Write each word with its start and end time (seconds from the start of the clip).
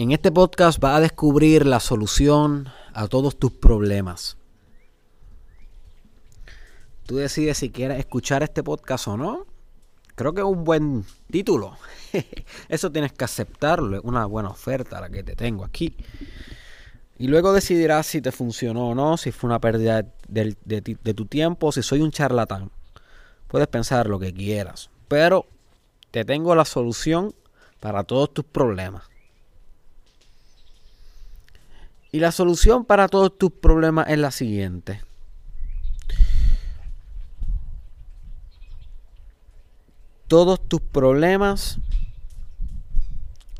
En 0.00 0.12
este 0.12 0.30
podcast 0.30 0.78
vas 0.78 0.98
a 0.98 1.00
descubrir 1.00 1.66
la 1.66 1.80
solución 1.80 2.68
a 2.94 3.08
todos 3.08 3.36
tus 3.36 3.50
problemas. 3.50 4.36
Tú 7.04 7.16
decides 7.16 7.58
si 7.58 7.70
quieres 7.70 7.98
escuchar 7.98 8.44
este 8.44 8.62
podcast 8.62 9.08
o 9.08 9.16
no. 9.16 9.46
Creo 10.14 10.34
que 10.34 10.42
es 10.42 10.46
un 10.46 10.62
buen 10.62 11.04
título. 11.32 11.76
Eso 12.68 12.92
tienes 12.92 13.12
que 13.12 13.24
aceptarlo. 13.24 13.96
Es 13.96 14.04
una 14.04 14.24
buena 14.26 14.50
oferta 14.50 15.00
la 15.00 15.10
que 15.10 15.24
te 15.24 15.34
tengo 15.34 15.64
aquí. 15.64 15.96
Y 17.18 17.26
luego 17.26 17.52
decidirás 17.52 18.06
si 18.06 18.22
te 18.22 18.30
funcionó 18.30 18.90
o 18.90 18.94
no, 18.94 19.16
si 19.16 19.32
fue 19.32 19.48
una 19.48 19.60
pérdida 19.60 20.06
de, 20.28 20.56
de 20.64 21.14
tu 21.14 21.26
tiempo, 21.26 21.72
si 21.72 21.82
soy 21.82 22.02
un 22.02 22.12
charlatán. 22.12 22.70
Puedes 23.48 23.66
pensar 23.66 24.06
lo 24.06 24.20
que 24.20 24.32
quieras. 24.32 24.90
Pero 25.08 25.46
te 26.12 26.24
tengo 26.24 26.54
la 26.54 26.64
solución 26.64 27.34
para 27.80 28.04
todos 28.04 28.32
tus 28.32 28.44
problemas. 28.44 29.07
Y 32.10 32.20
la 32.20 32.32
solución 32.32 32.84
para 32.84 33.08
todos 33.08 33.36
tus 33.36 33.50
problemas 33.50 34.08
es 34.08 34.18
la 34.18 34.30
siguiente. 34.30 35.02
Todos 40.26 40.66
tus 40.68 40.80
problemas 40.80 41.80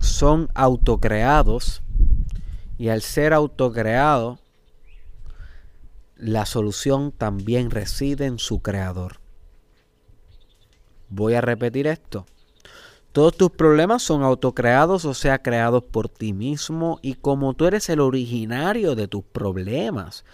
son 0.01 0.48
autocreados 0.55 1.83
y 2.79 2.88
al 2.88 3.02
ser 3.02 3.33
autocreado, 3.33 4.38
la 6.16 6.46
solución 6.46 7.12
también 7.12 7.71
reside 7.71 8.27
en 8.27 8.38
su 8.38 8.60
creador. 8.60 9.21
Voy 11.09 11.35
a 11.35 11.41
repetir 11.41 11.87
esto. 11.87 12.27
Todos 13.19 13.37
tus 13.37 13.51
problemas 13.51 14.05
son 14.05 14.23
autocreados, 14.23 15.05
o 15.05 15.13
sea, 15.13 15.43
creados 15.43 15.83
por 15.83 16.09
ti 16.09 16.33
mismo. 16.33 17.01
Y 17.03 17.15
como 17.15 17.55
tú 17.55 17.67
eres 17.67 17.89
el 17.89 17.99
originario 17.99 18.95
de 18.95 19.09
tus 19.09 19.25
problemas, 19.25 20.25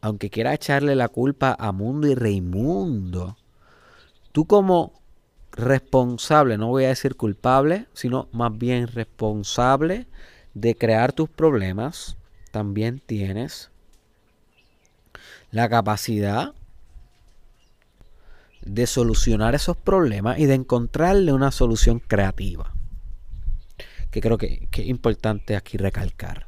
aunque 0.00 0.28
quieras 0.28 0.54
echarle 0.54 0.96
la 0.96 1.06
culpa 1.06 1.56
a 1.56 1.70
Mundo 1.70 2.08
y 2.08 2.16
Reimundo, 2.16 3.36
tú 4.32 4.44
como 4.44 5.00
responsable, 5.52 6.58
no 6.58 6.66
voy 6.66 6.82
a 6.82 6.88
decir 6.88 7.14
culpable, 7.14 7.86
sino 7.92 8.28
más 8.32 8.58
bien 8.58 8.88
responsable 8.88 10.08
de 10.54 10.74
crear 10.74 11.12
tus 11.12 11.28
problemas, 11.28 12.16
también 12.50 13.00
tienes 13.06 13.70
la 15.52 15.68
capacidad 15.68 16.54
de 18.62 18.86
solucionar 18.86 19.54
esos 19.54 19.76
problemas 19.76 20.38
y 20.38 20.46
de 20.46 20.54
encontrarle 20.54 21.32
una 21.32 21.50
solución 21.50 22.00
creativa. 22.00 22.74
Que 24.10 24.20
creo 24.20 24.38
que, 24.38 24.68
es 24.72 24.86
importante 24.86 25.56
aquí 25.56 25.78
recalcar. 25.78 26.46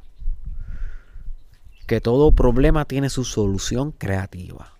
Que 1.87 2.01
todo 2.01 2.33
problema 2.33 2.85
tiene 2.85 3.09
su 3.09 3.25
solución 3.25 3.93
creativa. 3.93 4.79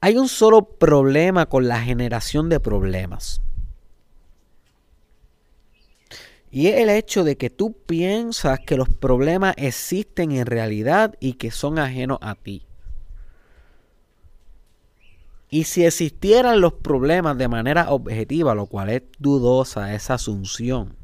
Hay 0.00 0.16
un 0.16 0.28
solo 0.28 0.62
problema 0.62 1.46
con 1.46 1.66
la 1.68 1.80
generación 1.80 2.48
de 2.48 2.60
problemas. 2.60 3.40
Y 6.50 6.68
es 6.68 6.76
el 6.76 6.90
hecho 6.90 7.24
de 7.24 7.36
que 7.36 7.50
tú 7.50 7.72
piensas 7.72 8.60
que 8.60 8.76
los 8.76 8.88
problemas 8.88 9.54
existen 9.58 10.32
en 10.32 10.46
realidad 10.46 11.14
y 11.20 11.34
que 11.34 11.50
son 11.50 11.78
ajenos 11.78 12.18
a 12.20 12.34
ti. 12.34 12.65
Y 15.48 15.64
si 15.64 15.84
existieran 15.84 16.60
los 16.60 16.72
problemas 16.72 17.38
de 17.38 17.48
manera 17.48 17.90
objetiva, 17.90 18.54
lo 18.54 18.66
cual 18.66 18.90
es 18.90 19.02
dudosa 19.18 19.94
esa 19.94 20.14
asunción, 20.14 20.96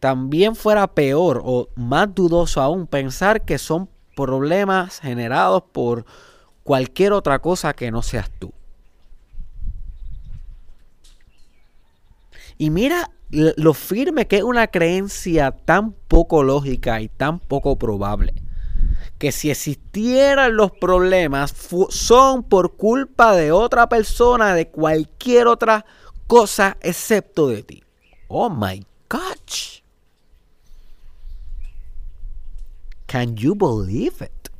también 0.00 0.54
fuera 0.54 0.86
peor 0.86 1.42
o 1.44 1.68
más 1.76 2.14
dudoso 2.14 2.60
aún 2.60 2.86
pensar 2.86 3.44
que 3.44 3.58
son 3.58 3.88
problemas 4.14 5.00
generados 5.00 5.64
por 5.72 6.04
cualquier 6.62 7.12
otra 7.12 7.38
cosa 7.38 7.72
que 7.74 7.90
no 7.90 8.02
seas 8.02 8.30
tú. 8.38 8.52
Y 12.58 12.70
mira 12.70 13.10
lo 13.30 13.74
firme 13.74 14.26
que 14.26 14.36
es 14.36 14.42
una 14.42 14.68
creencia 14.68 15.50
tan 15.50 15.92
poco 15.92 16.42
lógica 16.42 17.00
y 17.00 17.08
tan 17.08 17.40
poco 17.40 17.76
probable. 17.76 18.43
Que 19.18 19.32
si 19.32 19.50
existieran 19.50 20.56
los 20.56 20.72
problemas 20.72 21.54
son 21.90 22.42
por 22.42 22.76
culpa 22.76 23.34
de 23.34 23.52
otra 23.52 23.88
persona, 23.88 24.54
de 24.54 24.68
cualquier 24.68 25.46
otra 25.46 25.86
cosa 26.26 26.76
excepto 26.80 27.48
de 27.48 27.62
ti. 27.62 27.84
Oh 28.28 28.50
my 28.50 28.84
gosh. 29.08 29.82
Can 33.06 33.36
you 33.36 33.54
believe 33.54 34.24
it? 34.24 34.50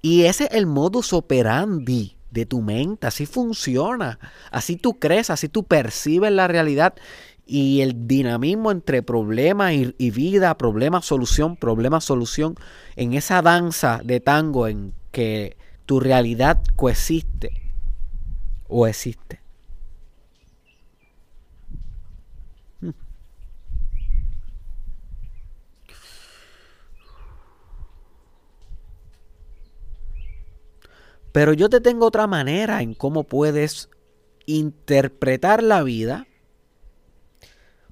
Y 0.00 0.24
ese 0.24 0.44
es 0.44 0.52
el 0.52 0.66
modus 0.66 1.12
operandi 1.12 2.16
de 2.30 2.46
tu 2.46 2.62
mente. 2.62 3.06
Así 3.06 3.26
funciona. 3.26 4.18
Así 4.50 4.76
tú 4.76 4.98
crees, 4.98 5.30
así 5.30 5.48
tú 5.48 5.64
percibes 5.64 6.32
la 6.32 6.48
realidad 6.48 6.94
y 7.46 7.80
el 7.80 8.08
dinamismo 8.08 8.72
entre 8.72 9.02
problema 9.02 9.72
y, 9.72 10.10
vida, 10.10 10.58
problema, 10.58 11.00
solución, 11.00 11.56
problema, 11.56 12.00
solución, 12.00 12.56
en 12.96 13.14
esa 13.14 13.40
danza 13.40 14.00
de 14.04 14.18
tango 14.18 14.66
en 14.66 14.92
que 15.12 15.56
tu 15.86 16.00
realidad 16.00 16.60
coexiste 16.74 17.50
o 18.66 18.88
existe. 18.88 19.40
Pero 31.30 31.52
yo 31.52 31.68
te 31.68 31.80
tengo 31.80 32.06
otra 32.06 32.26
manera 32.26 32.82
en 32.82 32.94
cómo 32.94 33.24
puedes 33.24 33.90
interpretar 34.46 35.62
la 35.62 35.82
vida 35.82 36.26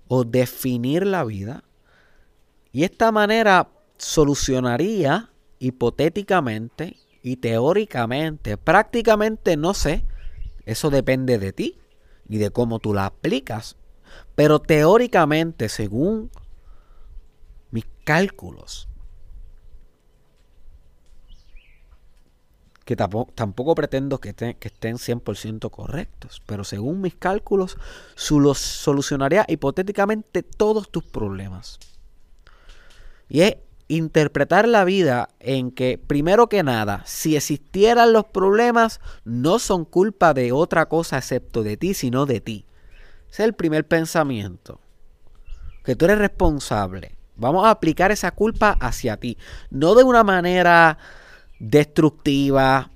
o 0.08 0.24
definir 0.24 1.06
la 1.06 1.24
vida. 1.24 1.64
Y 2.72 2.84
esta 2.84 3.12
manera 3.12 3.68
solucionaría 3.96 5.30
hipotéticamente 5.58 6.96
y 7.22 7.36
teóricamente, 7.36 8.56
prácticamente 8.56 9.56
no 9.56 9.72
sé, 9.74 10.04
eso 10.66 10.90
depende 10.90 11.38
de 11.38 11.52
ti 11.52 11.78
y 12.28 12.38
de 12.38 12.50
cómo 12.50 12.78
tú 12.80 12.92
la 12.94 13.06
aplicas. 13.06 13.76
Pero 14.34 14.60
teóricamente, 14.60 15.68
según 15.68 16.30
mis 17.70 17.86
cálculos, 18.04 18.88
que 22.84 22.96
tampoco, 22.96 23.74
pretendo 23.74 24.20
que, 24.20 24.34
que 24.34 24.68
estén 24.68 24.96
100% 24.96 25.70
correctos, 25.70 26.42
pero 26.44 26.64
según 26.64 27.00
mis 27.00 27.14
cálculos, 27.14 27.78
solucionaría 28.14 29.46
hipotéticamente 29.48 30.42
todos 30.42 30.90
tus 30.90 31.04
problemas. 31.04 31.78
Y 33.28 33.40
es 33.40 33.56
interpretar 33.88 34.68
la 34.68 34.84
vida 34.84 35.30
en 35.40 35.70
que, 35.70 35.98
primero 35.98 36.48
que 36.48 36.62
nada, 36.62 37.02
si 37.06 37.36
existieran 37.36 38.12
los 38.12 38.26
problemas, 38.26 39.00
no 39.24 39.58
son 39.58 39.84
culpa 39.84 40.34
de 40.34 40.52
otra 40.52 40.86
cosa 40.86 41.18
excepto 41.18 41.62
de 41.62 41.76
ti, 41.76 41.94
sino 41.94 42.26
de 42.26 42.40
ti. 42.40 42.66
Ese 43.30 43.42
es 43.42 43.48
el 43.48 43.54
primer 43.54 43.86
pensamiento. 43.86 44.80
Que 45.84 45.96
tú 45.96 46.04
eres 46.04 46.18
responsable. 46.18 47.16
Vamos 47.36 47.66
a 47.66 47.70
aplicar 47.70 48.10
esa 48.10 48.30
culpa 48.30 48.76
hacia 48.80 49.16
ti. 49.16 49.36
No 49.70 49.94
de 49.94 50.04
una 50.04 50.22
manera 50.22 50.98
destructiva, 51.70 52.90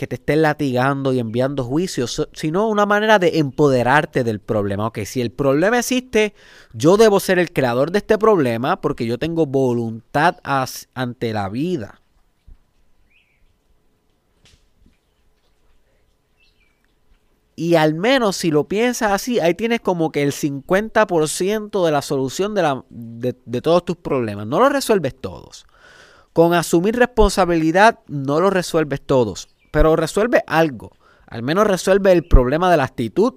que 0.00 0.06
te 0.06 0.14
estén 0.14 0.40
latigando 0.40 1.12
y 1.12 1.18
enviando 1.18 1.62
juicios, 1.62 2.26
sino 2.32 2.68
una 2.68 2.86
manera 2.86 3.18
de 3.18 3.38
empoderarte 3.38 4.24
del 4.24 4.40
problema. 4.40 4.86
Ok, 4.86 5.00
si 5.04 5.20
el 5.20 5.30
problema 5.30 5.78
existe, 5.78 6.32
yo 6.72 6.96
debo 6.96 7.20
ser 7.20 7.38
el 7.38 7.52
creador 7.52 7.90
de 7.90 7.98
este 7.98 8.16
problema 8.16 8.80
porque 8.80 9.04
yo 9.04 9.18
tengo 9.18 9.44
voluntad 9.44 10.38
ante 10.94 11.34
la 11.34 11.50
vida. 11.50 12.00
Y 17.54 17.74
al 17.74 17.92
menos 17.92 18.36
si 18.36 18.50
lo 18.50 18.64
piensas 18.64 19.12
así, 19.12 19.38
ahí 19.38 19.52
tienes 19.52 19.80
como 19.82 20.12
que 20.12 20.22
el 20.22 20.32
50% 20.32 21.84
de 21.84 21.92
la 21.92 22.00
solución 22.00 22.54
de, 22.54 22.62
la, 22.62 22.84
de 22.88 23.60
todos 23.60 23.84
tus 23.84 23.96
problemas. 23.98 24.46
No 24.46 24.60
lo 24.60 24.70
resuelves 24.70 25.14
todos. 25.20 25.66
Con 26.32 26.54
asumir 26.54 26.96
responsabilidad 26.96 27.98
no 28.06 28.40
lo 28.40 28.50
resuelves 28.50 29.00
todos, 29.00 29.48
pero 29.70 29.96
resuelve 29.96 30.42
algo. 30.46 30.92
Al 31.26 31.42
menos 31.42 31.66
resuelve 31.66 32.12
el 32.12 32.26
problema 32.26 32.70
de 32.70 32.76
la 32.76 32.84
actitud, 32.84 33.34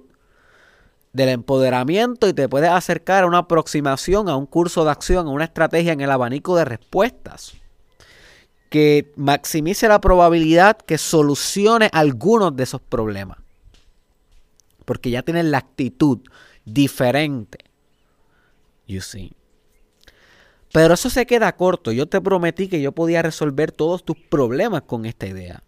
del 1.12 1.28
empoderamiento 1.28 2.28
y 2.28 2.34
te 2.34 2.48
puedes 2.48 2.70
acercar 2.70 3.22
a 3.22 3.26
una 3.26 3.38
aproximación, 3.38 4.28
a 4.28 4.36
un 4.36 4.46
curso 4.46 4.84
de 4.84 4.90
acción, 4.90 5.28
a 5.28 5.30
una 5.30 5.44
estrategia 5.44 5.92
en 5.92 6.00
el 6.00 6.10
abanico 6.10 6.56
de 6.56 6.64
respuestas 6.64 7.54
que 8.68 9.12
maximice 9.14 9.86
la 9.86 10.00
probabilidad 10.00 10.76
que 10.76 10.98
solucione 10.98 11.88
algunos 11.92 12.56
de 12.56 12.64
esos 12.64 12.80
problemas. 12.80 13.38
Porque 14.84 15.10
ya 15.10 15.22
tienes 15.22 15.44
la 15.44 15.58
actitud 15.58 16.18
diferente. 16.64 17.58
You 18.88 19.00
see. 19.00 19.32
Pero 20.74 20.94
eso 20.94 21.08
se 21.08 21.24
queda 21.24 21.54
corto. 21.54 21.92
Yo 21.92 22.08
te 22.08 22.20
prometí 22.20 22.66
que 22.66 22.80
yo 22.80 22.90
podía 22.90 23.22
resolver 23.22 23.70
todos 23.70 24.04
tus 24.04 24.16
problemas 24.16 24.82
con 24.82 25.06
esta 25.06 25.28
idea. 25.28 25.62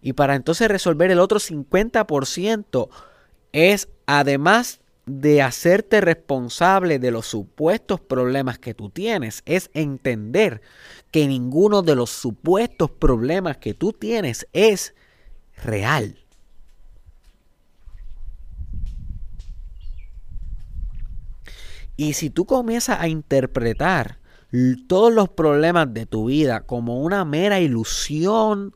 Y 0.00 0.14
para 0.14 0.34
entonces 0.34 0.66
resolver 0.68 1.10
el 1.10 1.18
otro 1.18 1.38
50% 1.38 2.88
es 3.52 3.90
además 4.06 4.80
de 5.04 5.42
hacerte 5.42 6.00
responsable 6.00 6.98
de 6.98 7.10
los 7.10 7.26
supuestos 7.26 8.00
problemas 8.00 8.58
que 8.58 8.72
tú 8.72 8.88
tienes, 8.88 9.42
es 9.44 9.68
entender 9.74 10.62
que 11.10 11.26
ninguno 11.26 11.82
de 11.82 11.96
los 11.96 12.08
supuestos 12.08 12.90
problemas 12.90 13.58
que 13.58 13.74
tú 13.74 13.92
tienes 13.92 14.46
es 14.54 14.94
real. 15.62 16.16
Y 21.98 22.14
si 22.14 22.30
tú 22.30 22.46
comienzas 22.46 23.00
a 23.00 23.08
interpretar 23.08 24.19
todos 24.88 25.12
los 25.12 25.28
problemas 25.28 25.92
de 25.94 26.06
tu 26.06 26.26
vida 26.26 26.62
como 26.62 27.00
una 27.02 27.24
mera 27.24 27.60
ilusión 27.60 28.74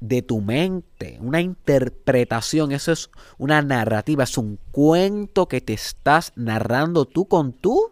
de 0.00 0.22
tu 0.22 0.40
mente, 0.40 1.18
una 1.20 1.40
interpretación, 1.40 2.72
eso 2.72 2.92
es 2.92 3.10
una 3.38 3.60
narrativa, 3.62 4.24
es 4.24 4.38
un 4.38 4.58
cuento 4.72 5.46
que 5.46 5.60
te 5.60 5.74
estás 5.74 6.32
narrando 6.36 7.04
tú 7.04 7.26
con 7.26 7.52
tú, 7.52 7.90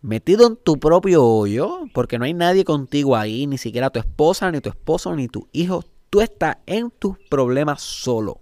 metido 0.00 0.46
en 0.46 0.56
tu 0.56 0.78
propio 0.78 1.24
hoyo, 1.24 1.84
porque 1.92 2.18
no 2.18 2.24
hay 2.24 2.32
nadie 2.32 2.64
contigo 2.64 3.16
ahí, 3.16 3.46
ni 3.46 3.58
siquiera 3.58 3.90
tu 3.90 3.98
esposa, 3.98 4.50
ni 4.50 4.60
tu 4.60 4.70
esposo, 4.70 5.14
ni 5.14 5.28
tu 5.28 5.48
hijo, 5.52 5.84
tú 6.10 6.20
estás 6.20 6.56
en 6.66 6.90
tus 6.90 7.18
problemas 7.28 7.82
solo. 7.82 8.40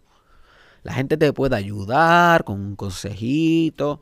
La 0.84 0.92
gente 0.92 1.16
te 1.16 1.32
puede 1.32 1.56
ayudar 1.56 2.44
con 2.44 2.60
un 2.60 2.76
consejito, 2.76 4.00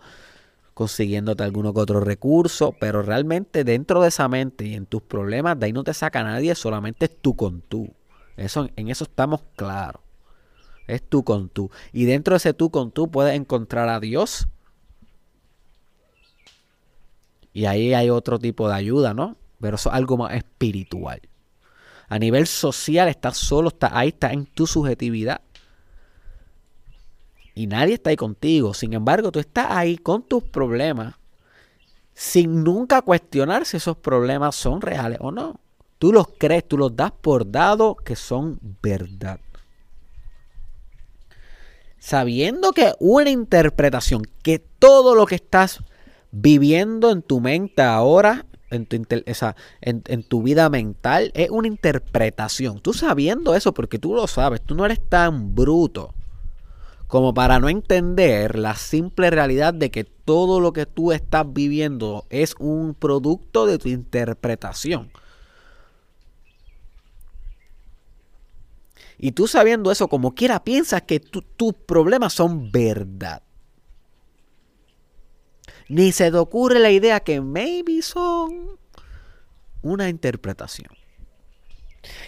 consiguiéndote 0.74 1.42
alguno 1.42 1.74
que 1.74 1.80
otro 1.80 2.00
recurso, 2.00 2.74
pero 2.80 3.02
realmente 3.02 3.64
dentro 3.64 4.02
de 4.02 4.08
esa 4.08 4.28
mente 4.28 4.66
y 4.66 4.74
en 4.74 4.86
tus 4.86 5.02
problemas, 5.02 5.58
de 5.58 5.66
ahí 5.66 5.72
no 5.72 5.84
te 5.84 5.94
saca 5.94 6.22
nadie, 6.22 6.54
solamente 6.54 7.06
es 7.06 7.20
tú 7.20 7.36
con 7.36 7.60
tú. 7.60 7.92
Eso, 8.36 8.68
en 8.76 8.88
eso 8.88 9.04
estamos 9.04 9.42
claros. 9.56 10.02
Es 10.86 11.02
tú 11.02 11.24
con 11.24 11.48
tú. 11.48 11.70
Y 11.92 12.06
dentro 12.06 12.34
de 12.34 12.38
ese 12.38 12.54
tú 12.54 12.70
con 12.70 12.90
tú 12.90 13.10
puedes 13.10 13.34
encontrar 13.34 13.88
a 13.88 14.00
Dios. 14.00 14.48
Y 17.52 17.66
ahí 17.66 17.94
hay 17.94 18.10
otro 18.10 18.38
tipo 18.38 18.68
de 18.68 18.74
ayuda, 18.74 19.14
¿no? 19.14 19.36
Pero 19.60 19.76
eso 19.76 19.90
es 19.90 19.94
algo 19.94 20.16
más 20.16 20.34
espiritual. 20.34 21.20
A 22.08 22.18
nivel 22.18 22.46
social 22.46 23.08
estás 23.08 23.36
solo, 23.36 23.68
está 23.68 23.96
ahí, 23.96 24.08
está 24.08 24.32
en 24.32 24.46
tu 24.46 24.66
subjetividad. 24.66 25.40
Y 27.54 27.66
nadie 27.66 27.94
está 27.94 28.10
ahí 28.10 28.16
contigo. 28.16 28.74
Sin 28.74 28.92
embargo, 28.94 29.30
tú 29.30 29.38
estás 29.38 29.66
ahí 29.70 29.96
con 29.98 30.22
tus 30.22 30.44
problemas 30.44 31.14
sin 32.14 32.62
nunca 32.62 33.02
cuestionar 33.02 33.66
si 33.66 33.78
esos 33.78 33.96
problemas 33.96 34.54
son 34.54 34.80
reales 34.80 35.18
o 35.20 35.30
no. 35.30 35.60
Tú 35.98 36.12
los 36.12 36.28
crees, 36.38 36.66
tú 36.66 36.76
los 36.78 36.94
das 36.94 37.12
por 37.12 37.50
dado 37.50 37.94
que 37.96 38.16
son 38.16 38.58
verdad. 38.82 39.40
Sabiendo 41.98 42.72
que 42.72 42.92
una 42.98 43.30
interpretación, 43.30 44.22
que 44.42 44.58
todo 44.58 45.14
lo 45.14 45.26
que 45.26 45.36
estás 45.36 45.82
viviendo 46.32 47.10
en 47.12 47.22
tu 47.22 47.40
mente 47.40 47.82
ahora, 47.82 48.46
en 48.70 48.86
tu, 48.86 48.96
en 49.80 50.22
tu 50.24 50.42
vida 50.42 50.68
mental, 50.68 51.30
es 51.34 51.50
una 51.50 51.68
interpretación. 51.68 52.80
Tú 52.80 52.92
sabiendo 52.92 53.54
eso, 53.54 53.72
porque 53.72 54.00
tú 54.00 54.14
lo 54.14 54.26
sabes, 54.26 54.60
tú 54.62 54.74
no 54.74 54.84
eres 54.84 55.00
tan 55.08 55.54
bruto 55.54 56.12
como 57.12 57.34
para 57.34 57.58
no 57.58 57.68
entender 57.68 58.58
la 58.58 58.74
simple 58.74 59.28
realidad 59.28 59.74
de 59.74 59.90
que 59.90 60.02
todo 60.02 60.60
lo 60.60 60.72
que 60.72 60.86
tú 60.86 61.12
estás 61.12 61.44
viviendo 61.46 62.24
es 62.30 62.54
un 62.58 62.94
producto 62.94 63.66
de 63.66 63.76
tu 63.76 63.90
interpretación. 63.90 65.12
Y 69.18 69.32
tú 69.32 69.46
sabiendo 69.46 69.92
eso, 69.92 70.08
como 70.08 70.34
quiera, 70.34 70.64
piensas 70.64 71.02
que 71.02 71.20
tus 71.20 71.74
problemas 71.86 72.32
son 72.32 72.72
verdad. 72.72 73.42
Ni 75.90 76.12
se 76.12 76.30
te 76.30 76.38
ocurre 76.38 76.78
la 76.78 76.92
idea 76.92 77.20
que 77.20 77.42
maybe 77.42 78.00
son 78.00 78.78
una 79.82 80.08
interpretación. 80.08 80.88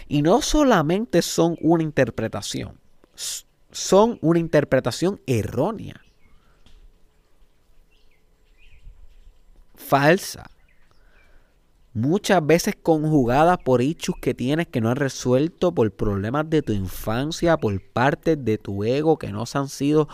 Y 0.07 0.21
no 0.21 0.43
solamente 0.43 1.23
son 1.23 1.57
una 1.59 1.81
interpretación, 1.81 2.79
son 3.75 4.17
una 4.21 4.39
interpretación 4.39 5.19
errónea. 5.27 6.01
Falsa 9.75 10.49
muchas 11.93 12.45
veces 12.45 12.75
conjugada 12.81 13.57
por 13.57 13.81
hechos 13.81 14.15
que 14.21 14.33
tienes 14.33 14.67
que 14.67 14.79
no 14.79 14.89
has 14.89 14.97
resuelto, 14.97 15.73
por 15.73 15.91
problemas 15.91 16.49
de 16.49 16.61
tu 16.61 16.71
infancia, 16.71 17.57
por 17.57 17.81
partes 17.81 18.43
de 18.43 18.57
tu 18.57 18.85
ego 18.85 19.17
que 19.17 19.33
no 19.33 19.45
se 19.45 19.57
han 19.57 19.67
sido 19.67 20.07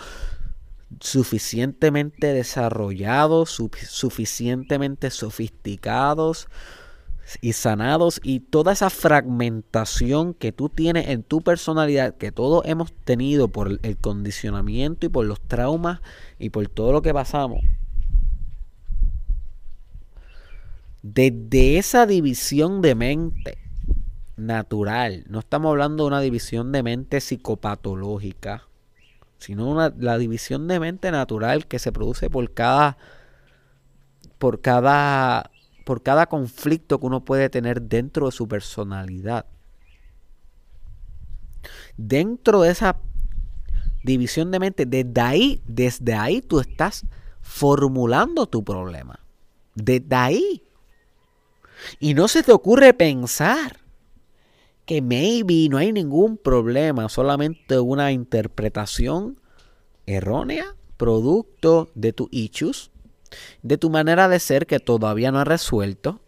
suficientemente 0.99 2.33
desarrollados, 2.33 3.51
suficientemente 3.51 5.11
sofisticados 5.11 6.47
y 7.41 7.53
sanados 7.53 8.19
y 8.23 8.39
toda 8.39 8.73
esa 8.73 8.89
fragmentación 8.89 10.33
que 10.33 10.51
tú 10.51 10.69
tienes 10.69 11.07
en 11.09 11.23
tu 11.23 11.41
personalidad, 11.41 12.15
que 12.15 12.31
todos 12.31 12.65
hemos 12.65 12.91
tenido 12.91 13.47
por 13.47 13.79
el 13.81 13.97
condicionamiento 13.97 15.05
y 15.05 15.09
por 15.09 15.25
los 15.25 15.39
traumas 15.41 16.01
y 16.39 16.49
por 16.49 16.67
todo 16.67 16.91
lo 16.91 17.01
que 17.01 17.13
pasamos. 17.13 17.61
Desde 21.03 21.77
esa 21.77 22.05
división 22.05 22.81
de 22.81 22.95
mente 22.95 23.57
natural, 24.37 25.23
no 25.27 25.39
estamos 25.39 25.69
hablando 25.69 26.03
de 26.03 26.07
una 26.07 26.21
división 26.21 26.71
de 26.71 26.83
mente 26.83 27.21
psicopatológica, 27.21 28.67
sino 29.37 29.69
una, 29.69 29.93
la 29.97 30.17
división 30.17 30.67
de 30.67 30.79
mente 30.79 31.11
natural 31.11 31.65
que 31.67 31.79
se 31.79 31.91
produce 31.91 32.29
por 32.29 32.53
cada, 32.53 32.97
por 34.37 34.61
cada, 34.61 35.50
por 35.85 36.01
cada 36.01 36.27
conflicto 36.27 36.99
que 36.99 37.05
uno 37.05 37.25
puede 37.25 37.49
tener 37.49 37.81
dentro 37.81 38.27
de 38.27 38.31
su 38.31 38.47
personalidad. 38.47 39.45
Dentro 41.97 42.61
de 42.61 42.71
esa 42.71 42.97
división 44.03 44.51
de 44.51 44.59
mente, 44.59 44.85
desde 44.85 45.21
ahí, 45.21 45.61
desde 45.65 46.13
ahí 46.13 46.41
tú 46.41 46.59
estás 46.59 47.05
formulando 47.41 48.47
tu 48.47 48.63
problema. 48.63 49.19
Desde 49.75 50.15
ahí. 50.15 50.63
Y 51.99 52.13
no 52.13 52.27
se 52.27 52.43
te 52.43 52.51
ocurre 52.51 52.93
pensar 52.93 53.79
que 54.85 55.01
maybe 55.01 55.67
no 55.69 55.77
hay 55.77 55.93
ningún 55.93 56.37
problema, 56.37 57.07
solamente 57.09 57.79
una 57.79 58.11
interpretación 58.11 59.39
errónea, 60.05 60.75
producto 60.97 61.89
de 61.95 62.13
tu 62.13 62.27
issues, 62.31 62.90
de 63.61 63.77
tu 63.77 63.89
manera 63.89 64.27
de 64.27 64.39
ser 64.39 64.67
que 64.67 64.79
todavía 64.79 65.31
no 65.31 65.39
has 65.39 65.47
resuelto, 65.47 66.21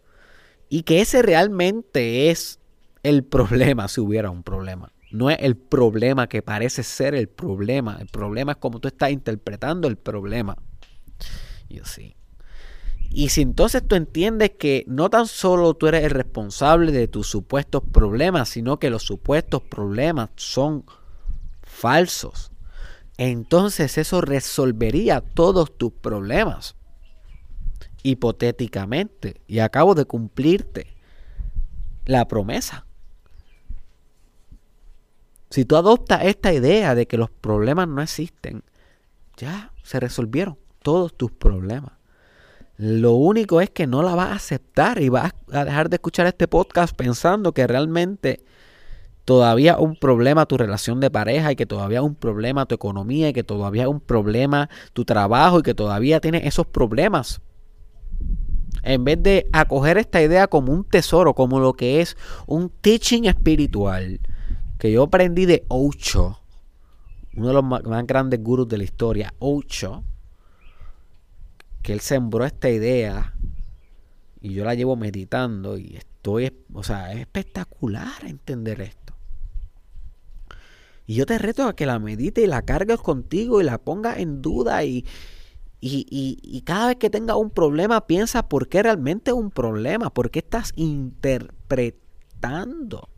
y 0.68 0.82
que 0.82 1.00
ese 1.00 1.22
realmente 1.22 2.30
es 2.30 2.58
el 3.02 3.22
problema 3.24 3.86
si 3.88 4.00
hubiera 4.00 4.30
un 4.30 4.42
problema. 4.42 4.92
No 5.12 5.30
es 5.30 5.38
el 5.40 5.56
problema 5.56 6.28
que 6.28 6.42
parece 6.42 6.82
ser 6.82 7.14
el 7.14 7.28
problema. 7.28 7.98
El 8.00 8.08
problema 8.08 8.52
es 8.52 8.58
como 8.58 8.80
tú 8.80 8.88
estás 8.88 9.12
interpretando 9.12 9.86
el 9.86 9.96
problema. 9.96 10.56
Yo 11.68 11.84
sí. 11.84 12.16
Y 13.10 13.28
si 13.28 13.42
entonces 13.42 13.86
tú 13.86 13.94
entiendes 13.94 14.52
que 14.58 14.84
no 14.88 15.08
tan 15.10 15.28
solo 15.28 15.74
tú 15.74 15.86
eres 15.86 16.02
el 16.02 16.10
responsable 16.10 16.90
de 16.90 17.06
tus 17.06 17.28
supuestos 17.28 17.84
problemas, 17.92 18.48
sino 18.48 18.80
que 18.80 18.90
los 18.90 19.04
supuestos 19.04 19.62
problemas 19.62 20.30
son 20.34 20.84
falsos, 21.62 22.50
entonces 23.16 23.98
eso 23.98 24.20
resolvería 24.20 25.20
todos 25.20 25.78
tus 25.78 25.92
problemas. 25.92 26.74
Hipotéticamente. 28.04 29.40
Y 29.48 29.58
acabo 29.58 29.96
de 29.96 30.04
cumplirte 30.04 30.86
la 32.06 32.28
promesa. 32.28 32.86
Si 35.50 35.64
tú 35.64 35.76
adoptas 35.76 36.24
esta 36.24 36.52
idea 36.52 36.94
de 36.94 37.06
que 37.06 37.16
los 37.16 37.30
problemas 37.30 37.88
no 37.88 38.02
existen, 38.02 38.62
ya 39.36 39.72
se 39.82 40.00
resolvieron 40.00 40.56
todos 40.82 41.14
tus 41.16 41.32
problemas. 41.32 41.92
Lo 42.76 43.12
único 43.12 43.60
es 43.60 43.70
que 43.70 43.86
no 43.86 44.02
la 44.02 44.14
vas 44.14 44.30
a 44.30 44.34
aceptar 44.34 45.00
y 45.00 45.08
vas 45.08 45.32
a 45.52 45.64
dejar 45.64 45.88
de 45.88 45.96
escuchar 45.96 46.26
este 46.26 46.48
podcast 46.48 46.94
pensando 46.96 47.52
que 47.52 47.66
realmente 47.66 48.44
todavía 49.24 49.78
un 49.78 49.96
problema 49.96 50.46
tu 50.46 50.58
relación 50.58 51.00
de 51.00 51.10
pareja 51.10 51.52
y 51.52 51.56
que 51.56 51.66
todavía 51.66 52.02
un 52.02 52.16
problema 52.16 52.66
tu 52.66 52.74
economía 52.74 53.28
y 53.28 53.32
que 53.32 53.44
todavía 53.44 53.88
un 53.88 54.00
problema 54.00 54.68
tu 54.92 55.04
trabajo 55.04 55.60
y 55.60 55.62
que 55.62 55.74
todavía 55.74 56.20
tienes 56.20 56.46
esos 56.46 56.66
problemas. 56.66 57.40
En 58.82 59.04
vez 59.04 59.22
de 59.22 59.48
acoger 59.52 59.98
esta 59.98 60.22
idea 60.22 60.46
como 60.46 60.72
un 60.72 60.84
tesoro, 60.84 61.34
como 61.34 61.60
lo 61.60 61.74
que 61.74 62.00
es 62.00 62.16
un 62.46 62.68
teaching 62.68 63.24
espiritual 63.24 64.20
que 64.78 64.92
yo 64.92 65.04
aprendí 65.04 65.46
de 65.46 65.64
Ocho, 65.68 66.40
uno 67.36 67.48
de 67.48 67.54
los 67.54 67.64
más, 67.64 67.82
grandes 68.06 68.42
gurus 68.42 68.68
de 68.68 68.78
la 68.78 68.84
historia, 68.84 69.34
Ocho, 69.38 70.04
que 71.82 71.92
él 71.92 72.00
sembró 72.00 72.44
esta 72.44 72.68
idea 72.68 73.34
y 74.40 74.52
yo 74.52 74.64
la 74.64 74.74
llevo 74.74 74.96
meditando 74.96 75.78
y 75.78 75.96
estoy, 75.96 76.52
o 76.72 76.82
sea, 76.82 77.12
es 77.12 77.20
espectacular 77.20 78.24
entender 78.26 78.80
esto. 78.82 79.14
Y 81.06 81.14
yo 81.14 81.26
te 81.26 81.38
reto 81.38 81.66
a 81.66 81.76
que 81.76 81.86
la 81.86 81.98
medite 81.98 82.42
y 82.42 82.46
la 82.46 82.62
cargues 82.62 82.98
contigo 82.98 83.60
y 83.60 83.64
la 83.64 83.78
pongas 83.78 84.18
en 84.18 84.42
duda 84.42 84.84
y, 84.84 85.04
y, 85.88 86.38
y, 86.42 86.60
cada 86.62 86.88
vez 86.88 86.96
que 86.96 87.10
tengas 87.10 87.36
un 87.36 87.50
problema 87.50 88.06
piensa 88.06 88.48
por 88.48 88.68
qué 88.68 88.82
realmente 88.82 89.32
es 89.32 89.36
un 89.36 89.50
problema, 89.50 90.08
por 90.08 90.30
qué 90.30 90.38
estás 90.38 90.72
interpretando 90.76 93.10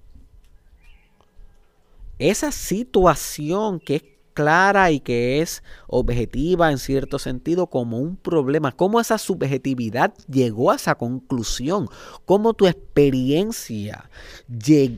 esa 2.19 2.51
situación 2.51 3.79
que 3.79 3.97
es 3.97 4.03
clara 4.35 4.91
y 4.91 5.01
que 5.01 5.41
es 5.41 5.63
objetiva 5.87 6.71
en 6.71 6.79
cierto 6.79 7.19
sentido 7.19 7.69
como 7.69 7.99
un 7.99 8.17
problema, 8.17 8.73
cómo 8.73 9.01
esa 9.01 9.17
subjetividad 9.17 10.13
llegó 10.29 10.71
a 10.71 10.77
esa 10.77 10.97
conclusión, 10.97 11.89
cómo 12.25 12.53
tu 12.53 12.67
experiencia 12.67 14.11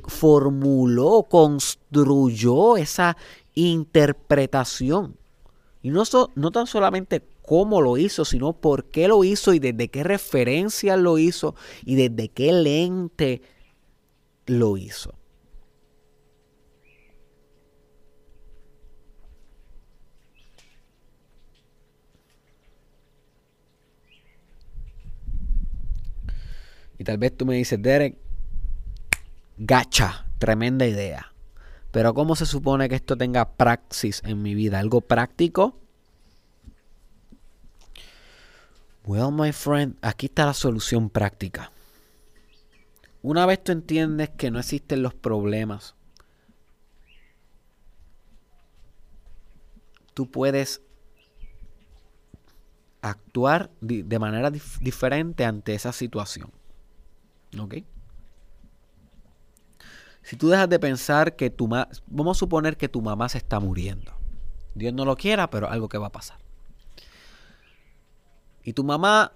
formuló, 0.07 1.25
construyó 1.29 2.77
esa 2.77 3.17
interpretación. 3.55 5.17
Y 5.83 5.91
no, 5.91 6.03
no 6.35 6.51
tan 6.51 6.67
solamente 6.67 7.25
cómo 7.49 7.81
lo 7.81 7.97
hizo, 7.97 8.27
sino 8.27 8.53
por 8.53 8.91
qué 8.91 9.09
lo 9.09 9.25
hizo 9.25 9.55
y 9.55 9.59
desde 9.59 9.89
qué 9.89 10.05
referencia 10.05 10.99
lo 10.99 11.17
hizo 11.17 11.55
y 11.83 11.95
desde 11.95 12.29
qué 12.29 12.53
lente 12.53 13.41
lo 14.45 14.77
hizo. 14.77 15.15
Y 26.99 27.05
tal 27.05 27.17
vez 27.17 27.35
tú 27.35 27.47
me 27.47 27.55
dices, 27.55 27.81
Derek, 27.81 28.19
gacha, 29.57 30.27
tremenda 30.39 30.87
idea. 30.87 31.33
Pero 31.93 32.13
¿cómo 32.13 32.37
se 32.37 32.45
supone 32.45 32.91
que 32.91 32.97
esto 32.97 33.17
tenga 33.17 33.57
praxis 33.57 34.21
en 34.27 34.43
mi 34.43 34.55
vida? 34.55 34.81
¿Algo 34.81 35.01
práctico? 35.01 35.88
Well, 39.09 39.33
my 39.33 39.53
friend, 39.53 39.97
aquí 40.03 40.27
está 40.27 40.45
la 40.45 40.53
solución 40.53 41.09
práctica. 41.09 41.73
Una 43.23 43.47
vez 43.47 43.65
tú 43.65 43.73
entiendes 43.73 44.29
que 44.29 44.51
no 44.51 44.59
existen 44.59 45.03
los 45.03 45.15
problemas, 45.15 45.95
tú 50.13 50.31
puedes 50.31 50.83
actuar 53.01 53.71
de 53.81 54.19
manera 54.19 54.51
diferente 54.51 55.47
ante 55.47 55.73
esa 55.73 55.95
situación. 55.95 56.53
¿Ok? 57.59 57.77
Si 60.21 60.37
tú 60.37 60.51
dejas 60.51 60.69
de 60.69 60.79
pensar 60.79 61.35
que 61.35 61.49
tu 61.49 61.67
mamá, 61.67 61.89
vamos 62.09 62.37
a 62.37 62.41
suponer 62.41 62.77
que 62.77 62.91
tu 62.91 63.01
mamá 63.01 63.31
se 63.31 63.39
está 63.39 63.59
muriendo. 63.59 64.13
Dios 64.75 64.93
no 64.93 65.07
lo 65.07 65.17
quiera, 65.17 65.49
pero 65.49 65.71
algo 65.71 65.89
que 65.89 65.97
va 65.97 66.09
a 66.09 66.13
pasar. 66.13 66.48
Y 68.69 68.75
tu 68.75 68.85
mamá 68.85 69.33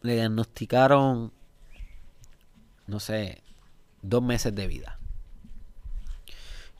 le 0.00 0.16
diagnosticaron, 0.16 1.32
no 2.88 2.98
sé, 2.98 3.44
dos 4.02 4.24
meses 4.24 4.56
de 4.56 4.66
vida. 4.66 4.98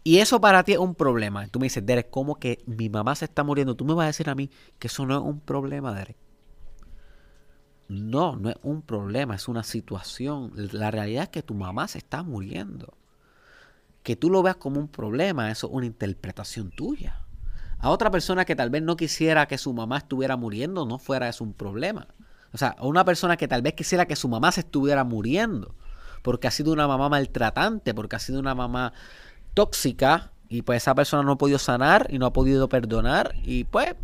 Y 0.02 0.18
eso 0.18 0.40
para 0.40 0.64
ti 0.64 0.72
es 0.72 0.78
un 0.78 0.96
problema. 0.96 1.46
Tú 1.46 1.60
me 1.60 1.66
dices, 1.66 1.86
Derek, 1.86 2.10
¿cómo 2.10 2.40
que 2.40 2.58
mi 2.66 2.88
mamá 2.88 3.14
se 3.14 3.26
está 3.26 3.44
muriendo? 3.44 3.76
Tú 3.76 3.84
me 3.84 3.94
vas 3.94 4.02
a 4.02 4.06
decir 4.08 4.28
a 4.28 4.34
mí 4.34 4.50
que 4.80 4.88
eso 4.88 5.06
no 5.06 5.14
es 5.16 5.22
un 5.22 5.38
problema, 5.38 5.94
Derek. 5.94 6.16
No, 7.86 8.34
no 8.34 8.50
es 8.50 8.56
un 8.64 8.82
problema, 8.82 9.36
es 9.36 9.46
una 9.46 9.62
situación. 9.62 10.54
La 10.56 10.90
realidad 10.90 11.22
es 11.22 11.28
que 11.28 11.44
tu 11.44 11.54
mamá 11.54 11.86
se 11.86 11.98
está 11.98 12.24
muriendo. 12.24 12.94
Que 14.02 14.16
tú 14.16 14.28
lo 14.28 14.42
veas 14.42 14.56
como 14.56 14.80
un 14.80 14.88
problema, 14.88 15.52
eso 15.52 15.68
es 15.68 15.72
una 15.72 15.86
interpretación 15.86 16.72
tuya. 16.72 17.25
A 17.78 17.90
otra 17.90 18.10
persona 18.10 18.44
que 18.44 18.56
tal 18.56 18.70
vez 18.70 18.82
no 18.82 18.96
quisiera 18.96 19.46
que 19.46 19.58
su 19.58 19.72
mamá 19.72 19.98
estuviera 19.98 20.36
muriendo, 20.36 20.86
no 20.86 20.98
fuera 20.98 21.28
eso 21.28 21.44
un 21.44 21.52
problema. 21.52 22.08
O 22.52 22.58
sea, 22.58 22.74
a 22.78 22.86
una 22.86 23.04
persona 23.04 23.36
que 23.36 23.48
tal 23.48 23.62
vez 23.62 23.74
quisiera 23.74 24.06
que 24.06 24.16
su 24.16 24.28
mamá 24.28 24.50
se 24.52 24.60
estuviera 24.60 25.04
muriendo, 25.04 25.74
porque 26.22 26.48
ha 26.48 26.50
sido 26.50 26.72
una 26.72 26.88
mamá 26.88 27.08
maltratante, 27.08 27.92
porque 27.94 28.16
ha 28.16 28.20
sido 28.20 28.40
una 28.40 28.54
mamá 28.54 28.92
tóxica, 29.54 30.32
y 30.48 30.62
pues 30.62 30.82
esa 30.82 30.94
persona 30.94 31.22
no 31.22 31.32
ha 31.32 31.38
podido 31.38 31.58
sanar 31.58 32.06
y 32.08 32.18
no 32.18 32.26
ha 32.26 32.32
podido 32.32 32.68
perdonar, 32.68 33.34
y 33.42 33.64
pues 33.64 33.94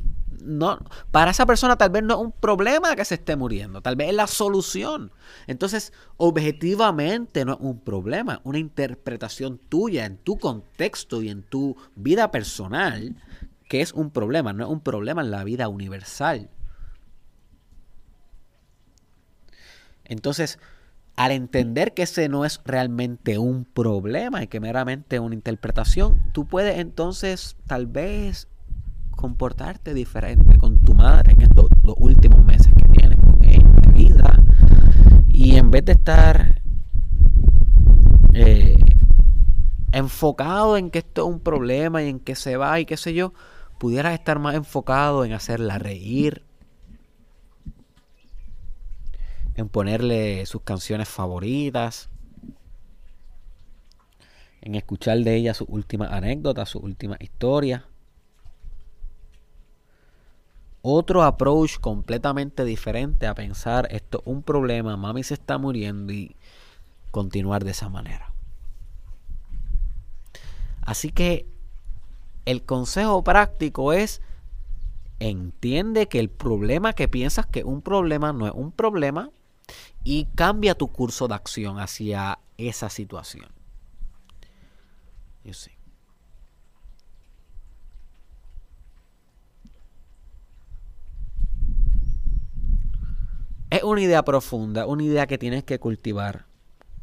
no, 0.43 0.79
para 1.11 1.31
esa 1.31 1.47
persona 1.47 1.77
tal 1.77 1.91
vez 1.91 2.03
no 2.03 2.15
es 2.15 2.21
un 2.21 2.33
problema 2.33 2.97
que 2.97 3.05
se 3.05 3.15
esté 3.15 3.37
muriendo, 3.37 3.81
tal 3.81 3.97
vez 3.97 4.09
es 4.09 4.15
la 4.15 4.27
solución. 4.27 5.13
Entonces, 5.47 5.93
objetivamente 6.17 7.45
no 7.45 7.55
es 7.55 7.59
un 7.61 7.79
problema, 7.79 8.41
una 8.45 8.59
interpretación 8.59 9.59
tuya 9.59 10.05
en 10.05 10.17
tu 10.17 10.39
contexto 10.39 11.23
y 11.23 11.29
en 11.29 11.43
tu 11.43 11.77
vida 11.95 12.31
personal 12.31 13.15
que 13.73 13.81
es 13.81 13.95
un 13.95 14.11
problema, 14.11 14.53
no 14.53 14.65
es 14.65 14.71
un 14.71 14.81
problema 14.81 15.23
en 15.23 15.31
la 15.31 15.45
vida 15.45 15.67
universal. 15.69 16.51
Entonces, 20.05 20.59
al 21.17 21.31
entender 21.31 21.95
que 21.95 22.03
ese 22.03 22.29
no 22.29 22.45
es 22.45 22.61
realmente 22.67 23.39
un 23.39 23.65
problema 23.65 24.43
y 24.43 24.49
que 24.49 24.61
meramente 24.61 25.21
una 25.21 25.35
interpretación, 25.35 26.21
tú 26.35 26.47
puedes 26.47 26.81
entonces 26.81 27.57
tal 27.67 27.87
vez 27.87 28.47
comportarte 29.13 29.95
diferente 29.95 30.59
con 30.59 30.77
tu 30.77 30.93
madre 30.93 31.33
en 31.33 31.41
estos 31.41 31.69
los 31.83 31.95
últimos 31.97 32.45
meses 32.45 32.71
que 32.77 32.87
tienes 32.89 33.19
con 33.21 33.43
ella 33.43 33.67
de 33.87 33.93
vida. 33.93 34.43
Y 35.29 35.57
en 35.57 35.71
vez 35.71 35.87
de 35.87 35.93
estar 35.93 36.61
eh, 38.35 38.77
enfocado 39.93 40.77
en 40.77 40.91
que 40.91 40.99
esto 40.99 41.23
es 41.23 41.35
un 41.35 41.41
problema 41.41 42.03
y 42.03 42.11
en 42.11 42.21
que 42.21 42.35
se 42.35 42.59
va 42.59 42.79
y 42.79 42.85
qué 42.85 42.99
sé 42.99 43.15
yo, 43.15 43.33
pudieras 43.83 44.15
estar 44.15 44.39
más 44.39 44.55
enfocado 44.55 45.25
en 45.25 45.33
hacerla 45.33 45.77
reír, 45.77 46.45
en 49.57 49.69
ponerle 49.69 50.47
sus 50.47 50.63
canciones 50.63 51.09
favoritas, 51.09 52.09
en 54.61 54.77
escuchar 54.77 55.19
de 55.19 55.35
ella 55.35 55.53
sus 55.53 55.67
últimas 55.69 56.13
anécdotas, 56.13 56.69
sus 56.69 56.85
últimas 56.85 57.21
historias 57.21 57.83
otro 60.85 61.25
approach 61.25 61.79
completamente 61.81 62.65
diferente 62.65 63.27
a 63.27 63.35
pensar 63.35 63.89
esto 63.91 64.21
es 64.21 64.27
un 64.29 64.45
problema, 64.45 64.97
mami 64.97 65.25
se 65.25 65.35
está 65.35 65.59
muriendo 65.59 66.13
y 66.13 66.37
continuar 67.11 67.65
de 67.65 67.73
esa 67.73 67.89
manera. 67.89 68.33
Así 70.83 71.11
que 71.11 71.49
el 72.45 72.63
consejo 72.63 73.23
práctico 73.23 73.93
es 73.93 74.21
entiende 75.19 76.09
que 76.09 76.19
el 76.19 76.31
problema 76.31 76.95
que 76.95 77.09
piensas 77.09 77.47
que 77.47 77.65
un 77.65 77.83
problema 77.83 78.33
no 78.33 78.47
es 78.47 78.53
un 78.55 78.73
problema 78.73 79.31
y 80.05 80.27
cambia 80.35 80.75
tu 80.75 80.89
curso 80.89 81.29
de 81.29 81.35
acción 81.35 81.79
hacia 81.79 82.41
esa 82.57 82.91
situación. 82.91 83.47
You 85.45 85.53
Es 93.71 93.83
una 93.83 94.03
idea 94.03 94.23
profunda, 94.23 94.87
una 94.87 95.03
idea 95.03 95.27
que 95.27 95.39
tienes 95.39 95.65
que 95.65 95.79
cultivar. 95.79 96.45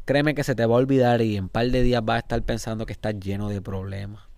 Créeme 0.04 0.36
que 0.36 0.44
se 0.44 0.54
te 0.54 0.64
va 0.64 0.76
a 0.76 0.78
olvidar 0.78 1.20
y 1.20 1.36
en 1.36 1.44
un 1.44 1.48
par 1.48 1.68
de 1.68 1.82
días 1.82 2.04
vas 2.04 2.16
a 2.16 2.18
estar 2.20 2.42
pensando 2.44 2.86
que 2.86 2.92
estás 2.92 3.18
lleno 3.18 3.48
de 3.48 3.60
problemas. 3.60 4.29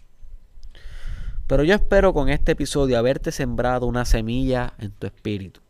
Pero 1.52 1.64
yo 1.64 1.74
espero 1.74 2.14
con 2.14 2.30
este 2.30 2.52
episodio 2.52 2.96
haberte 2.96 3.30
sembrado 3.30 3.86
una 3.86 4.06
semilla 4.06 4.72
en 4.78 4.90
tu 4.90 5.06
espíritu. 5.06 5.60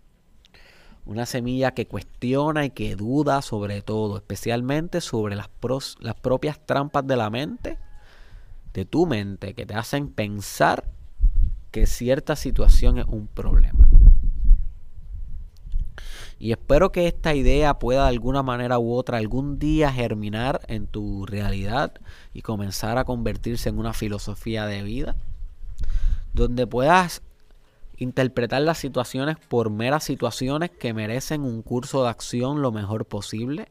Una 1.06 1.26
semilla 1.26 1.72
que 1.72 1.88
cuestiona 1.88 2.64
y 2.64 2.70
que 2.70 2.94
duda 2.94 3.42
sobre 3.42 3.82
todo, 3.82 4.16
especialmente 4.16 5.00
sobre 5.00 5.34
las, 5.34 5.48
propias 6.20 6.64
trampas 6.64 7.04
de 7.04 7.16
la 7.16 7.30
mente, 7.30 7.78
de 8.72 8.84
tu 8.84 9.06
mente, 9.06 9.54
que 9.54 9.66
te 9.66 9.74
hacen 9.74 10.12
pensar 10.12 10.84
que 11.72 11.88
cierta 11.88 12.36
situación 12.36 12.98
es 12.98 13.06
un 13.08 13.26
problema. 13.26 13.88
Y 16.38 16.52
espero 16.52 16.92
que 16.92 17.08
esta 17.08 17.34
idea 17.34 17.80
pueda 17.80 18.02
de 18.02 18.10
alguna 18.10 18.44
manera 18.44 18.78
u 18.78 18.92
otra 18.92 19.18
algún 19.18 19.58
día 19.58 19.90
germinar 19.90 20.60
en 20.68 20.86
tu 20.86 21.26
realidad 21.26 21.94
y 22.32 22.42
comenzar 22.42 22.98
a 22.98 23.04
convertirse 23.04 23.68
en 23.68 23.78
una 23.78 23.92
filosofía 23.92 24.66
de 24.66 24.84
vida, 24.84 25.16
donde 26.32 26.66
puedas 26.66 27.22
interpretar 27.96 28.62
las 28.62 28.78
situaciones 28.78 29.36
por 29.48 29.70
meras 29.70 30.04
situaciones 30.04 30.70
que 30.70 30.94
merecen 30.94 31.42
un 31.42 31.62
curso 31.62 32.02
de 32.02 32.10
acción 32.10 32.62
lo 32.62 32.72
mejor 32.72 33.06
posible, 33.06 33.68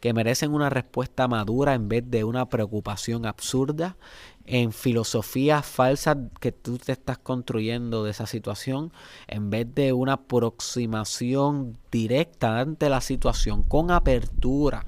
que 0.00 0.12
merecen 0.12 0.52
una 0.52 0.68
respuesta 0.68 1.28
madura 1.28 1.74
en 1.74 1.88
vez 1.88 2.02
de 2.10 2.24
una 2.24 2.48
preocupación 2.48 3.24
absurda 3.24 3.96
en 4.44 4.72
filosofías 4.72 5.64
falsas 5.64 6.16
que 6.40 6.50
tú 6.50 6.78
te 6.78 6.92
estás 6.92 7.18
construyendo 7.18 8.02
de 8.02 8.10
esa 8.10 8.26
situación, 8.26 8.92
en 9.28 9.50
vez 9.50 9.72
de 9.72 9.92
una 9.92 10.14
aproximación 10.14 11.78
directa 11.92 12.58
ante 12.58 12.88
la 12.88 13.00
situación 13.00 13.62
con 13.62 13.92
apertura, 13.92 14.86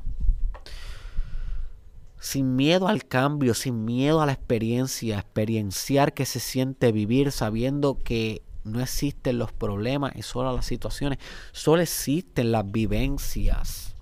sin 2.25 2.57
miedo 2.57 2.89
al 2.89 3.05
cambio, 3.05 3.53
sin 3.53 3.85
miedo 3.85 4.23
a 4.23 4.27
la 4.27 4.33
experiencia, 4.33 5.19
experienciar 5.19 6.15
que 6.15 6.25
se 6.25 6.41
siente 6.41 6.91
vivir 6.91 7.33
sabiendo 7.33 7.99
que 8.03 8.43
no 8.65 8.81
existen 8.81 9.39
los 9.39 9.53
problemas 9.53 10.17
y 10.17 10.23
solo 10.23 10.55
las 10.57 10.65
situaciones, 10.65 11.19
solo 11.53 11.83
existen 11.83 12.51
las 12.51 12.71
vivencias 12.71 13.95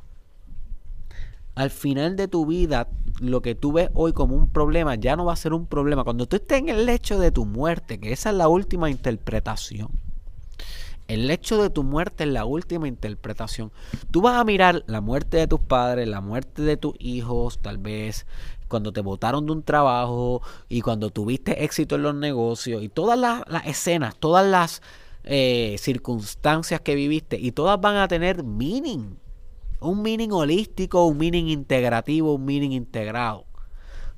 al 1.54 1.70
final 1.70 2.16
de 2.16 2.28
tu 2.28 2.46
vida, 2.46 2.88
lo 3.20 3.42
que 3.42 3.54
tú 3.54 3.72
ves 3.72 3.90
hoy 3.94 4.12
como 4.12 4.36
un 4.36 4.48
problema 4.48 4.94
ya 4.94 5.16
no 5.16 5.24
va 5.24 5.34
a 5.34 5.36
ser 5.36 5.52
un 5.52 5.66
problema. 5.66 6.04
Cuando 6.04 6.26
tú 6.26 6.36
estés 6.36 6.60
en 6.60 6.68
el 6.68 6.86
lecho 6.86 7.18
de 7.18 7.30
tu 7.30 7.44
muerte, 7.44 8.00
que 8.00 8.12
esa 8.12 8.30
es 8.30 8.36
la 8.36 8.48
última 8.48 8.88
interpretación. 8.88 9.88
El 11.08 11.30
hecho 11.30 11.62
de 11.62 11.70
tu 11.70 11.82
muerte 11.82 12.24
es 12.24 12.30
la 12.30 12.44
última 12.44 12.88
interpretación. 12.88 13.72
Tú 14.10 14.22
vas 14.22 14.40
a 14.40 14.44
mirar 14.44 14.84
la 14.86 15.00
muerte 15.00 15.36
de 15.36 15.46
tus 15.46 15.60
padres, 15.60 16.08
la 16.08 16.20
muerte 16.20 16.62
de 16.62 16.76
tus 16.76 16.94
hijos, 16.98 17.58
tal 17.60 17.78
vez 17.78 18.26
cuando 18.68 18.92
te 18.92 19.02
botaron 19.02 19.44
de 19.44 19.52
un 19.52 19.62
trabajo 19.62 20.40
y 20.70 20.80
cuando 20.80 21.10
tuviste 21.10 21.62
éxito 21.62 21.96
en 21.96 22.02
los 22.02 22.14
negocios 22.14 22.82
y 22.82 22.88
todas 22.88 23.18
las, 23.18 23.42
escenas, 23.66 24.16
todas 24.16 24.46
las 24.46 24.80
eh, 25.24 25.76
circunstancias 25.78 26.80
que 26.80 26.94
viviste 26.94 27.38
y 27.38 27.52
todas 27.52 27.78
van 27.78 27.96
a 27.96 28.08
tener 28.08 28.42
meaning 28.42 29.16
un 29.82 30.02
meaning 30.02 30.30
holístico, 30.30 31.04
un 31.04 31.18
meaning 31.18 31.48
integrativo, 31.48 32.34
un 32.34 32.44
meaning 32.44 32.70
integrado. 32.70 33.44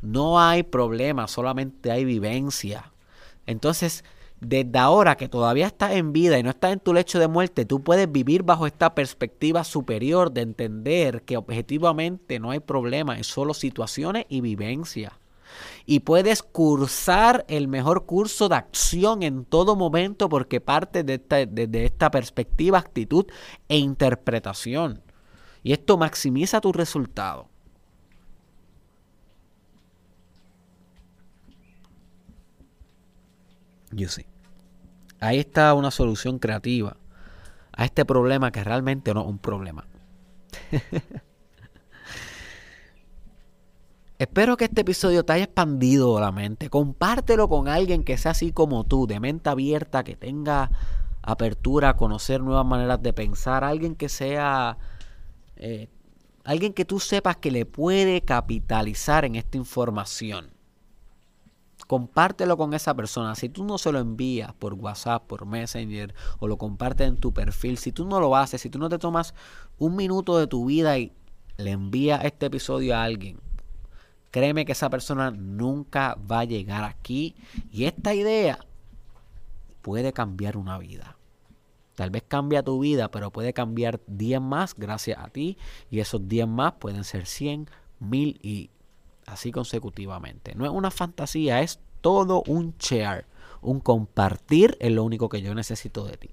No 0.03 0.41
hay 0.41 0.63
problema, 0.63 1.27
solamente 1.27 1.91
hay 1.91 2.05
vivencia. 2.05 2.93
Entonces, 3.47 4.05
desde 4.47 4.79
ahora 4.79 5.17
que 5.17 5.29
todavía 5.29 5.67
estás 5.67 5.93
en 5.93 6.13
vida 6.13 6.39
y 6.39 6.43
no 6.43 6.51
estás 6.51 6.73
en 6.73 6.81
tu 6.81 6.93
lecho 6.93 7.19
de 7.19 7.29
muerte, 7.29 7.65
tú 7.65 7.83
puedes 7.83 8.11
vivir 8.11 8.43
bajo 8.43 8.67
esta 8.67 8.95
perspectiva 8.95 9.65
superior 9.65 10.33
de 10.33 10.43
entender 10.43 11.23
que 11.23 11.37
objetivamente 11.37 12.39
no 12.39 12.51
hay 12.51 12.61
problema, 12.61 13.19
es 13.19 13.27
solo 13.27 13.55
situaciones 13.55 14.27
y 14.29 14.41
vivencia. 14.41 15.19
Y 15.87 16.01
puedes 16.01 16.43
cursar 16.43 17.45
el 17.49 17.69
mejor 17.69 18.07
curso 18.07 18.49
de 18.49 18.57
acción 18.57 19.23
en 19.23 19.45
todo 19.45 19.77
momento 19.77 20.29
porque 20.29 20.61
parte 20.61 21.05
de 21.05 21.15
esta, 21.15 21.47
de 21.47 21.85
esta 21.85 22.11
perspectiva, 22.11 22.79
actitud 22.79 23.27
e 23.69 23.77
interpretación. 23.77 25.03
Y 25.63 25.73
esto 25.73 25.97
maximiza 25.97 26.61
tu 26.61 26.73
resultado. 26.73 27.49
Yo 33.93 34.09
sí. 34.09 34.27
Ahí 35.25 35.39
está 35.39 35.73
una 35.75 35.91
solución 35.91 36.39
creativa 36.39 36.97
a 37.73 37.85
este 37.85 38.05
problema 38.05 38.53
que 38.53 38.63
realmente 38.63 39.15
no 39.15 39.23
es 39.23 39.27
un 39.27 39.39
problema. 39.39 39.87
Espero 44.19 44.57
que 44.57 44.67
este 44.67 44.83
episodio 44.83 45.25
te 45.25 45.33
haya 45.33 45.45
expandido 45.45 46.21
la 46.21 46.31
mente. 46.31 46.69
Compártelo 46.71 47.49
con 47.49 47.69
alguien 47.69 48.05
que 48.05 48.19
sea 48.19 48.31
así 48.33 48.53
como 48.53 48.85
tú, 48.85 49.07
de 49.07 49.19
mente 49.19 49.51
abierta, 49.51 50.05
que 50.05 50.15
tenga 50.15 50.71
apertura 51.23 51.89
a 51.91 51.97
conocer 51.97 52.41
nuevas 52.41 52.67
maneras 52.67 53.03
de 53.03 53.13
pensar, 53.13 53.65
alguien 53.65 53.97
que 53.97 54.09
sea 54.09 54.77
eh, 55.57 55.89
alguien 56.45 56.75
que 56.75 56.85
tú 56.85 57.01
sepas 57.01 57.39
que 57.39 57.51
le 57.51 57.65
puede 57.65 58.21
capitalizar 58.21 59.25
en 59.25 59.37
esta 59.37 59.57
información. 59.57 60.54
Compártelo 61.87 62.57
con 62.57 62.75
esa 62.75 62.95
persona. 62.95 63.35
Si 63.35 63.49
tú 63.49 63.65
no 63.65 63.79
se 63.79 63.93
lo 63.93 63.99
envías 63.99 64.53
por 64.55 64.75
WhatsApp, 64.75 65.27
por 65.27 65.47
Messenger 65.47 66.15
o 66.39 66.49
lo 66.49 66.57
compartes 66.57 67.09
en 67.09 67.17
tu 67.17 67.33
perfil, 67.33 67.79
si 67.79 67.93
tú 67.93 68.05
no 68.05 68.21
lo 68.21 68.37
haces, 68.37 68.61
si 68.61 68.71
tú 68.71 68.79
no 68.79 68.89
te 68.89 68.99
tomas 68.99 69.35
un 69.79 69.97
minuto 69.97 70.39
de 70.39 70.47
tu 70.47 70.67
vida 70.67 70.99
y 70.99 71.13
le 71.57 71.71
envías 71.71 72.25
este 72.25 72.47
episodio 72.47 72.97
a 72.97 73.05
alguien, 73.05 73.39
créeme 74.31 74.65
que 74.65 74.73
esa 74.73 74.91
persona 74.91 75.31
nunca 75.31 76.17
va 76.31 76.41
a 76.41 76.45
llegar 76.45 76.85
aquí 76.85 77.37
y 77.71 77.85
esta 77.85 78.15
idea 78.15 78.59
puede 79.83 80.13
cambiar 80.13 80.57
una 80.57 80.79
vida. 80.79 81.17
Tal 81.95 82.11
vez 82.11 82.25
cambia 82.27 82.63
tu 82.63 82.81
vida, 82.81 83.11
pero 83.11 83.31
puede 83.31 83.53
cambiar 83.53 84.01
10 84.07 84.41
más 84.41 84.75
gracias 84.75 85.19
a 85.19 85.29
ti. 85.29 85.57
Y 85.91 86.01
esos 86.01 86.27
10 86.27 86.49
más 86.49 86.73
pueden 86.73 87.05
ser 87.05 87.27
100, 87.27 87.71
1000 88.01 88.41
y 88.43 88.71
así 89.27 89.53
consecutivamente. 89.53 90.55
No 90.55 90.65
es 90.65 90.71
una 90.71 90.91
fantasía, 90.91 91.63
es 91.63 91.81
todo 92.01 92.43
un 92.47 92.75
share. 92.79 93.27
Un 93.61 93.81
compartir 93.81 94.77
es 94.81 94.93
lo 94.93 95.05
único 95.05 95.29
que 95.29 95.41
yo 95.41 95.55
necesito 95.55 96.05
de 96.05 96.17
ti. 96.17 96.31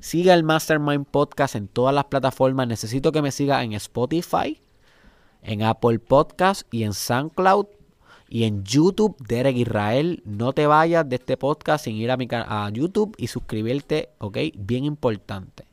Siga 0.00 0.34
el 0.34 0.44
Mastermind 0.44 1.06
Podcast 1.06 1.56
en 1.56 1.68
todas 1.68 1.94
las 1.94 2.04
plataformas. 2.06 2.68
Necesito 2.68 3.12
que 3.12 3.22
me 3.22 3.32
siga 3.32 3.62
en 3.62 3.72
Spotify, 3.72 4.60
en 5.42 5.62
Apple 5.62 5.98
Podcast 5.98 6.62
y 6.72 6.84
en 6.84 6.92
SoundCloud 6.92 7.66
y 8.28 8.44
en 8.44 8.64
YouTube, 8.64 9.16
Derek 9.26 9.56
Israel. 9.56 10.22
No 10.24 10.52
te 10.52 10.66
vayas 10.66 11.08
de 11.08 11.16
este 11.16 11.36
podcast 11.36 11.84
sin 11.84 11.96
ir 11.96 12.10
a, 12.10 12.16
mi 12.16 12.28
a 12.30 12.70
YouTube 12.72 13.14
y 13.18 13.28
suscribirte, 13.28 14.10
¿ok? 14.18 14.38
Bien 14.56 14.84
importante. 14.84 15.66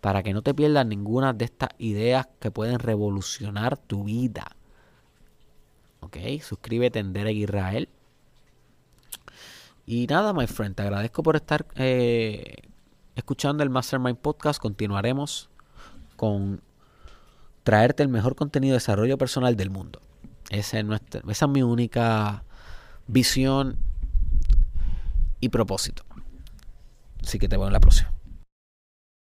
Para 0.00 0.22
que 0.22 0.32
no 0.32 0.42
te 0.42 0.54
pierdas 0.54 0.86
ninguna 0.86 1.32
de 1.32 1.44
estas 1.44 1.70
ideas 1.78 2.28
que 2.40 2.50
pueden 2.50 2.78
revolucionar 2.78 3.76
tu 3.76 4.04
vida. 4.04 4.56
¿Ok? 6.00 6.16
Suscríbete 6.42 6.98
en 6.98 7.12
Derek 7.12 7.36
Israel. 7.36 7.88
Y 9.86 10.06
nada, 10.06 10.32
my 10.32 10.46
friend, 10.46 10.76
te 10.76 10.82
agradezco 10.82 11.22
por 11.22 11.36
estar 11.36 11.66
eh, 11.76 12.56
escuchando 13.16 13.62
el 13.62 13.70
Mastermind 13.70 14.18
Podcast. 14.18 14.60
Continuaremos 14.60 15.50
con 16.16 16.62
traerte 17.62 18.02
el 18.02 18.08
mejor 18.08 18.36
contenido 18.36 18.72
de 18.72 18.76
desarrollo 18.76 19.18
personal 19.18 19.56
del 19.56 19.70
mundo. 19.70 20.00
Esa 20.50 20.78
es, 20.78 20.84
nuestra, 20.84 21.22
esa 21.28 21.44
es 21.44 21.50
mi 21.50 21.62
única 21.62 22.44
visión 23.06 23.76
y 25.40 25.48
propósito. 25.48 26.04
Así 27.22 27.38
que 27.38 27.48
te 27.48 27.56
veo 27.56 27.66
en 27.66 27.72
la 27.72 27.80
próxima. 27.80 28.12